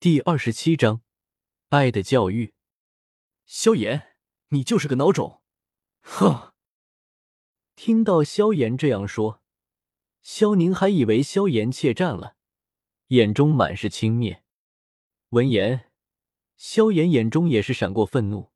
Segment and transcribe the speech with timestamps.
[0.00, 1.02] 第二十七章，
[1.70, 2.54] 爱的教育。
[3.46, 4.14] 萧炎，
[4.50, 5.42] 你就是个孬种！
[6.02, 6.52] 哼！
[7.74, 9.42] 听到萧炎这样说，
[10.22, 12.36] 萧宁还以为萧炎怯战了，
[13.08, 14.42] 眼中满是轻蔑。
[15.30, 15.90] 闻言，
[16.56, 18.52] 萧炎眼中也是闪过愤怒，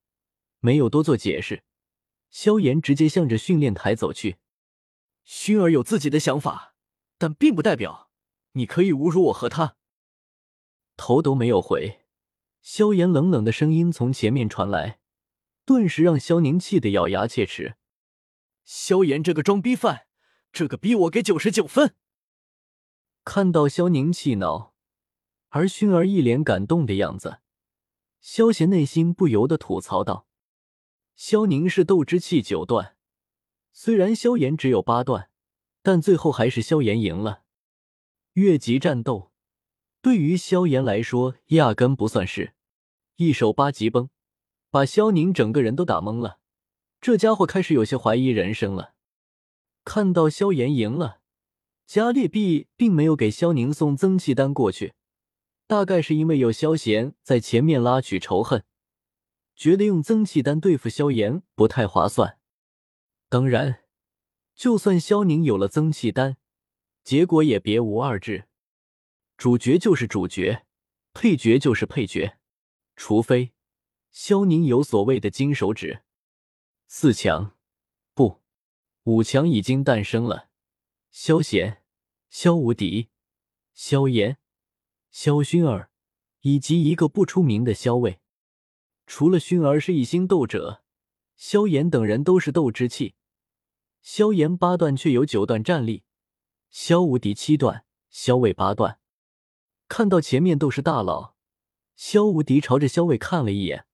[0.60, 1.64] 没有多做解释，
[2.30, 4.36] 萧炎直接向着训练台走去。
[5.26, 6.76] 薰儿有自己的想法，
[7.18, 8.12] 但并不代表
[8.52, 9.76] 你可以侮辱我和他。
[10.96, 12.02] 头都没有回，
[12.60, 15.00] 萧炎冷冷的声音从前面传来，
[15.64, 17.76] 顿时让萧宁气得咬牙切齿。
[18.64, 20.06] 萧炎这个装逼犯，
[20.52, 21.96] 这个逼我给九十九分。
[23.24, 24.74] 看到萧宁气恼，
[25.48, 27.40] 而薰儿一脸感动的样子，
[28.20, 30.26] 萧贤内心不由得吐槽道
[31.16, 32.96] ：“萧宁是斗之气九段，
[33.72, 35.30] 虽然萧炎只有八段，
[35.82, 37.42] 但最后还是萧炎赢了。
[38.34, 39.30] 越级战斗。”
[40.02, 42.54] 对于萧炎来说，压根不算事。
[43.16, 44.10] 一手八级崩，
[44.68, 46.40] 把萧宁整个人都打懵了。
[47.00, 48.94] 这家伙开始有些怀疑人生了。
[49.84, 51.20] 看到萧炎赢了，
[51.86, 54.94] 加列毕并没有给萧宁送增气丹过去，
[55.68, 58.64] 大概是因为有萧贤在前面拉取仇恨，
[59.54, 62.38] 觉得用增气丹对付萧炎不太划算。
[63.28, 63.84] 当然，
[64.56, 66.38] 就算萧宁有了增气丹，
[67.04, 68.48] 结果也别无二致。
[69.42, 70.66] 主角就是主角，
[71.12, 72.38] 配角就是配角，
[72.94, 73.50] 除非
[74.12, 76.04] 萧宁有所谓的金手指。
[76.86, 77.56] 四强
[78.14, 78.40] 不，
[79.02, 80.48] 五强已经诞生了：
[81.10, 81.82] 萧贤、
[82.30, 83.08] 萧无敌、
[83.74, 84.38] 萧炎、
[85.10, 85.90] 萧薰儿，
[86.42, 88.20] 以及一个不出名的萧卫。
[89.08, 90.84] 除了薰儿是一星斗者，
[91.34, 93.16] 萧炎等人都是斗之气。
[94.02, 96.04] 萧炎八段却有九段战力，
[96.70, 99.00] 萧无敌七段，萧卫八段。
[99.92, 101.34] 看到前面都是大佬，
[101.96, 103.84] 萧无敌朝着萧伟看了一眼，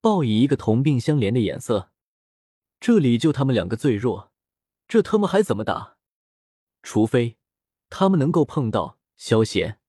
[0.00, 1.90] 报以一个同病相怜的眼色。
[2.78, 4.32] 这里就他们两个最弱，
[4.86, 5.96] 这他妈还怎么打？
[6.84, 7.36] 除非
[7.90, 9.80] 他们能够碰到萧贤。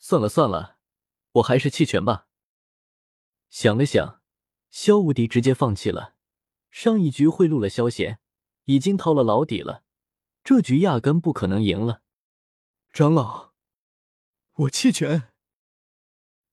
[0.00, 0.78] 算了算了，
[1.34, 2.26] 我还是弃权吧。
[3.48, 4.20] 想了想，
[4.70, 6.16] 萧无敌直接放弃了。
[6.72, 8.18] 上一局贿赂了萧贤，
[8.64, 9.84] 已经掏了老底了，
[10.42, 12.02] 这局压根不可能赢了。
[12.92, 13.45] 长老。
[14.60, 15.28] 我弃权，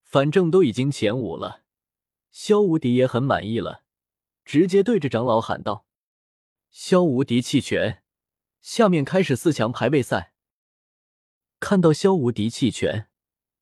[0.02, 1.64] 反正都已经前五了，
[2.32, 3.86] 萧无敌也很满意了，
[4.44, 5.86] 直接对着长老喊道
[6.70, 8.04] ：“萧无敌弃权，
[8.60, 10.34] 下面开始四强排位赛。”
[11.62, 13.08] 看到萧无敌弃权，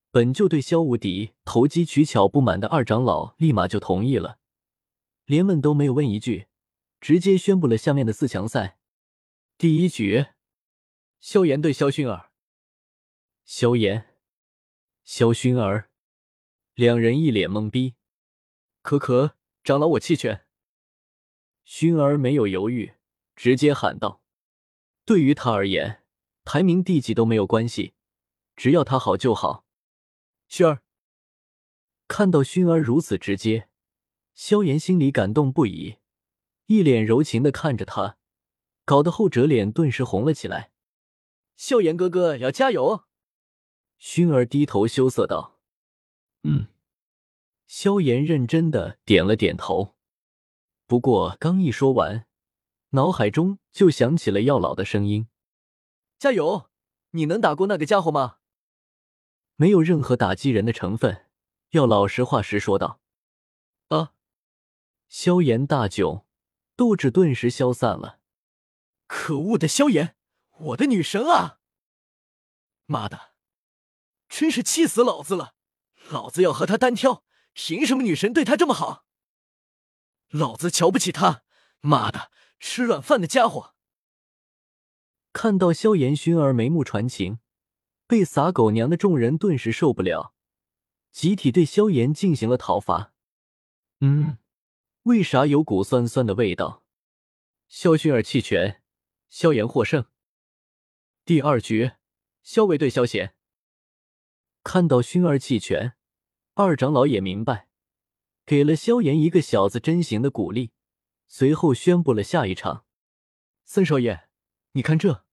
[0.09, 4.39] 本就对萧无敌投机取巧不满的二长老立马就同意了，
[5.25, 6.47] 连问都没有问一句，
[6.99, 8.79] 直接宣布了下面的四强赛。
[9.59, 10.25] 第一局，
[11.19, 12.31] 萧炎对萧薰儿，
[13.45, 14.07] 萧炎。
[15.03, 15.89] 萧薰儿
[16.73, 17.95] 两人一脸懵逼，
[18.81, 20.45] 可可长老，我弃权。
[21.65, 22.93] 薰儿没有犹豫，
[23.35, 24.21] 直接喊道
[25.05, 26.03] ：“对于他而言，
[26.43, 27.93] 排名第几都没有关系，
[28.55, 29.65] 只要他好就好。”
[30.49, 30.83] 薰儿
[32.07, 33.69] 看到薰儿如此直接，
[34.33, 35.97] 萧炎心里感动不已，
[36.67, 38.17] 一脸柔情的看着他，
[38.85, 40.71] 搞得后者脸顿时红了起来。
[41.55, 43.05] 萧炎哥哥要加油！
[44.01, 45.59] 薰儿低头羞涩道
[46.43, 46.67] ：“嗯。”
[47.67, 49.95] 萧炎认真的点了点头。
[50.87, 52.27] 不过刚一说完，
[52.89, 55.29] 脑海中就响起了药老的声音
[56.19, 56.69] ：“加油！
[57.11, 58.39] 你能打过那个家伙吗？”
[59.55, 61.29] 没有任何打击人的成分，
[61.69, 62.99] 药老实话实说道
[63.89, 64.13] ：“啊！”
[65.07, 66.25] 萧炎大窘，
[66.75, 68.19] 斗志顿时消散了。
[69.05, 70.17] 可恶的萧炎，
[70.57, 71.59] 我的女神啊！
[72.87, 73.30] 妈的！
[74.31, 75.55] 真是气死老子了！
[76.09, 79.05] 老子要和他单挑，凭什么女神对他这么好？
[80.29, 81.43] 老子瞧不起他！
[81.81, 83.75] 妈的，吃软饭的家伙！
[85.33, 87.39] 看到萧炎、薰儿眉目传情，
[88.07, 90.33] 被撒狗粮的众人顿时受不了，
[91.11, 93.13] 集体对萧炎进行了讨伐。
[93.99, 94.37] 嗯，
[95.03, 96.85] 为啥有股酸酸的味道？
[97.67, 98.81] 萧薰儿弃权，
[99.27, 100.05] 萧炎获胜。
[101.25, 101.91] 第二局，
[102.41, 103.35] 萧伟对萧贤。
[104.63, 105.93] 看到薰儿弃权，
[106.53, 107.67] 二长老也明白，
[108.45, 110.71] 给了萧炎一个小子真行的鼓励，
[111.27, 112.85] 随后宣布了下一场。
[113.65, 114.27] 三少爷，
[114.73, 115.25] 你看这。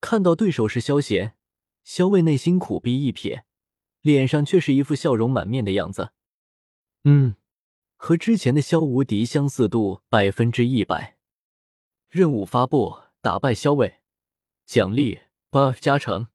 [0.00, 1.36] 看到对手是萧贤，
[1.82, 3.44] 萧卫内心苦逼一瞥，
[4.02, 6.12] 脸上却是一副笑容满面的样子。
[7.04, 7.36] 嗯，
[7.96, 11.16] 和之前的萧无敌相似度百分之一百。
[12.10, 14.00] 任务发布：打败萧卫，
[14.66, 15.20] 奖励
[15.50, 16.28] buff 加成。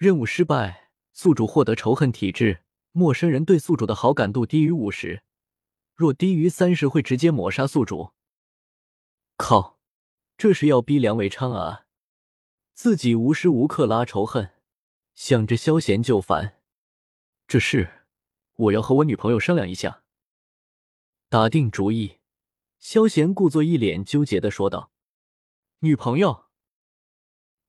[0.00, 0.88] 任务失败。
[1.12, 2.62] 宿主获得仇恨体质，
[2.92, 5.22] 陌生人对宿主的好感度低于五十，
[5.94, 8.12] 若低于三十会直接抹杀宿主。
[9.36, 9.78] 靠，
[10.38, 11.84] 这是要逼梁伟昌啊！
[12.72, 14.54] 自己无时无刻拉仇恨，
[15.14, 16.62] 想着萧贤就烦。
[17.46, 18.06] 这事
[18.56, 20.02] 我要和我女朋友商量一下。
[21.28, 22.20] 打定主意，
[22.78, 24.90] 萧贤故作一脸纠结的说道
[25.80, 26.46] ：“女朋友。”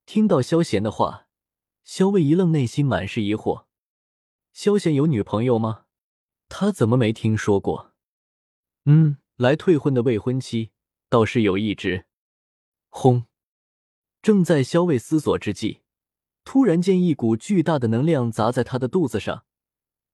[0.06, 1.27] 听到萧贤的话，
[1.83, 3.66] 萧魏一愣，内心满是疑惑：
[4.54, 5.86] 萧贤有女朋友吗？
[6.48, 7.94] 他怎么没听说过？
[8.86, 10.72] 嗯，来退婚的未婚妻
[11.10, 12.06] 倒是有一只。
[12.89, 13.25] 轰！
[14.22, 15.81] 正在萧魏思索之际，
[16.44, 19.45] 突然间一股巨大的能量砸在他的肚子上，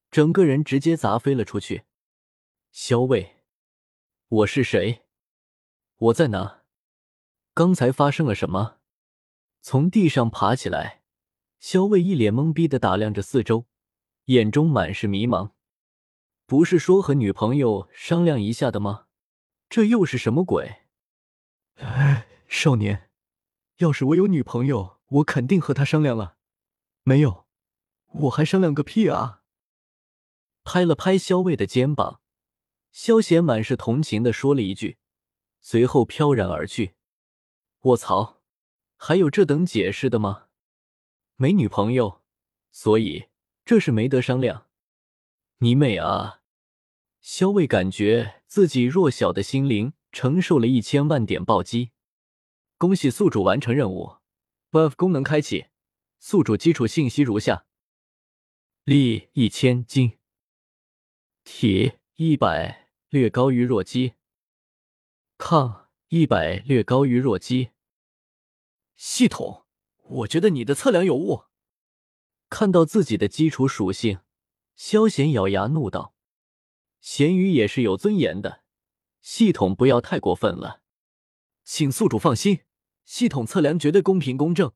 [0.09, 1.83] 整个人直接砸飞了出去。
[2.71, 3.37] 萧魏，
[4.27, 5.03] 我是谁？
[5.97, 6.63] 我在哪？
[7.53, 8.77] 刚才发生了什么？
[9.61, 10.96] 从地上爬起来，
[11.59, 13.65] 萧魏一脸懵逼的打量着四周，
[14.25, 15.51] 眼中满是迷茫。
[16.45, 19.07] 不是说和女朋友商量一下的吗？
[19.69, 20.83] 这又是什么鬼？
[21.75, 23.09] 哎，少年。
[23.77, 26.37] 要是我有女朋友，我肯定和她商量了。
[27.03, 27.45] 没有，
[28.13, 29.43] 我还商量个屁啊！
[30.63, 32.21] 拍了拍萧魏的肩膀，
[32.91, 34.97] 萧贤满是同情的说了一句，
[35.59, 36.95] 随后飘然而去。
[37.81, 38.41] 卧槽，
[38.95, 40.46] 还有这等解释的吗？
[41.39, 42.23] 没女朋友，
[42.71, 43.27] 所以
[43.63, 44.65] 这是没得商量。
[45.59, 46.41] 你美啊！
[47.21, 51.91] 萧魏感觉自己弱小的心灵承受了一千万点暴击。
[52.79, 54.17] 恭喜宿主完成任务
[54.71, 55.67] ，buff 功能开启。
[56.19, 57.67] 宿主基础信息如下：
[58.83, 60.17] 力一千斤，
[61.43, 64.15] 体一百略高于弱鸡，
[65.37, 67.69] 抗一百略高于弱鸡。
[68.95, 69.66] 系统，
[70.09, 71.43] 我觉得你的测量有误。
[72.49, 74.19] 看到自己的基础属性，
[74.75, 76.15] 萧贤咬牙怒道
[77.01, 78.63] ：“咸鱼也是有尊严的，
[79.21, 80.81] 系统不要太过分了，
[81.63, 82.61] 请宿主放心。”
[83.03, 84.73] 系统测量绝对公平公正，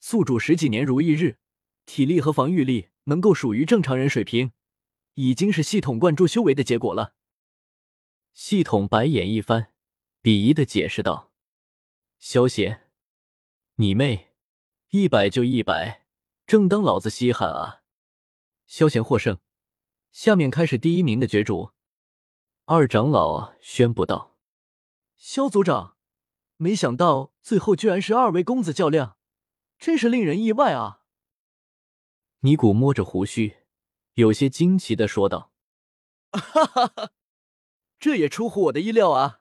[0.00, 1.36] 宿主十几年如一日，
[1.84, 4.52] 体力和防御力能够属于正常人水平，
[5.14, 7.14] 已经是系统灌注修为的结果了。
[8.32, 9.70] 系统白眼一翻，
[10.22, 11.30] 鄙夷的解释道
[12.18, 12.90] ：“萧贤，
[13.74, 14.33] 你妹，
[14.96, 16.06] 一百就一百，
[16.46, 17.82] 正当老子稀罕啊！”
[18.64, 19.40] 萧贤获胜，
[20.12, 21.72] 下面开始第一名的角逐。
[22.66, 24.36] 二长老宣布道
[25.18, 25.96] ：“萧族长。”
[26.58, 29.16] 没想到最后居然是二位公子较量，
[29.80, 31.00] 真是令人意外啊！
[32.42, 33.56] 尼古摸着胡须，
[34.12, 35.50] 有些惊奇的说道
[36.30, 37.10] ：“哈哈哈，
[37.98, 39.40] 这也出乎我的意料啊！”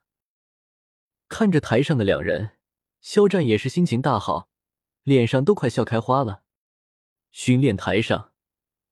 [1.30, 2.58] 看着台上的两人，
[3.02, 4.50] 肖战也是心情大好，
[5.04, 6.44] 脸上都快笑开花了。
[7.32, 8.34] 训练台上，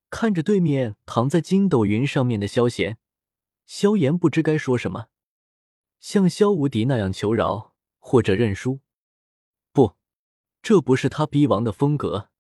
[0.09, 2.99] 看着对面躺在筋斗云上面的萧贤，
[3.65, 5.07] 萧炎不知该说什么，
[5.99, 7.71] 像萧无敌那样求饶。
[8.03, 8.81] 或者认输，
[9.71, 9.95] 不，
[10.63, 12.31] 这不是他逼王的风格。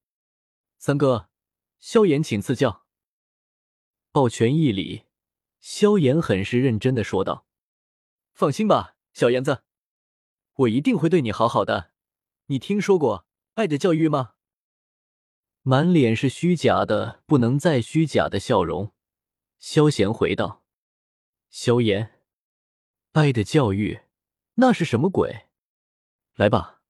[0.79, 1.29] 三哥，
[1.79, 2.87] 萧炎请赐教。
[4.11, 5.03] 抱拳一礼，
[5.59, 7.45] 萧炎很是认真的说道
[8.33, 9.61] ：“放心吧，小炎子，
[10.55, 11.91] 我一定会对你好好的。
[12.47, 14.33] 你听说过爱的教育吗？”
[15.63, 18.93] 满脸是虚假的不能再虚假的笑容，
[19.59, 20.63] 萧炎回道
[21.51, 22.19] ：“萧炎，
[23.11, 24.01] 爱的教育，
[24.55, 25.47] 那是什么鬼？”
[26.33, 26.81] 来吧！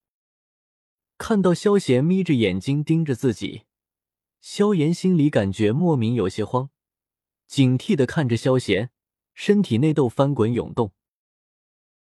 [1.17, 3.63] 看到萧贤眯着眼睛盯着自己，
[4.39, 6.69] 萧炎心里感觉莫名有些慌，
[7.47, 8.91] 警惕的看着萧贤，
[9.33, 10.93] 身体内斗翻滚涌动。